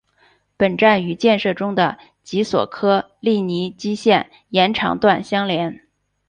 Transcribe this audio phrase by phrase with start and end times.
[0.57, 5.83] 本站与建设中的及索科利尼基线延长段相连。